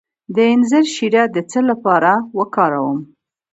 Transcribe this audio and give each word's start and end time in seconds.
د 0.35 0.37
انځر 0.51 0.85
شیره 0.95 1.23
د 1.35 1.37
څه 1.51 1.59
لپاره 1.69 2.11
وکاروم؟ 2.37 2.99